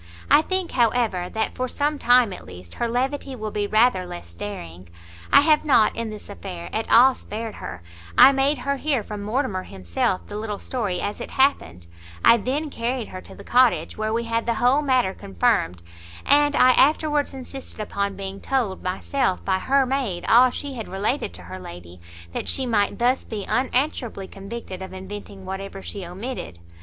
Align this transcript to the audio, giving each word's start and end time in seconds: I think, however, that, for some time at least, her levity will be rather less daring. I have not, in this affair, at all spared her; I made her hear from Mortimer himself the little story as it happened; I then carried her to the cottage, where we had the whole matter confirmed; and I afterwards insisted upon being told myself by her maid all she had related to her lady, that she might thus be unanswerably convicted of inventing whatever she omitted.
I 0.31 0.41
think, 0.41 0.71
however, 0.71 1.29
that, 1.29 1.53
for 1.53 1.67
some 1.67 1.99
time 1.99 2.33
at 2.33 2.47
least, 2.47 2.73
her 2.81 2.87
levity 2.89 3.35
will 3.35 3.51
be 3.51 3.67
rather 3.67 4.07
less 4.07 4.33
daring. 4.33 4.89
I 5.31 5.41
have 5.41 5.63
not, 5.63 5.95
in 5.95 6.09
this 6.09 6.27
affair, 6.27 6.71
at 6.73 6.91
all 6.91 7.13
spared 7.13 7.57
her; 7.57 7.83
I 8.17 8.31
made 8.31 8.57
her 8.57 8.77
hear 8.77 9.03
from 9.03 9.21
Mortimer 9.21 9.61
himself 9.61 10.21
the 10.25 10.37
little 10.37 10.57
story 10.57 10.99
as 11.01 11.21
it 11.21 11.29
happened; 11.29 11.85
I 12.25 12.37
then 12.37 12.71
carried 12.71 13.09
her 13.09 13.21
to 13.21 13.35
the 13.35 13.43
cottage, 13.43 13.95
where 13.95 14.11
we 14.11 14.23
had 14.23 14.47
the 14.47 14.55
whole 14.55 14.81
matter 14.81 15.13
confirmed; 15.13 15.83
and 16.25 16.55
I 16.55 16.71
afterwards 16.71 17.35
insisted 17.35 17.79
upon 17.79 18.15
being 18.15 18.41
told 18.41 18.81
myself 18.81 19.45
by 19.45 19.59
her 19.59 19.85
maid 19.85 20.25
all 20.27 20.49
she 20.49 20.73
had 20.73 20.87
related 20.87 21.31
to 21.35 21.43
her 21.43 21.59
lady, 21.59 22.01
that 22.31 22.49
she 22.49 22.65
might 22.65 22.97
thus 22.97 23.23
be 23.23 23.45
unanswerably 23.47 24.27
convicted 24.27 24.81
of 24.81 24.93
inventing 24.93 25.45
whatever 25.45 25.83
she 25.83 26.03
omitted. 26.03 26.57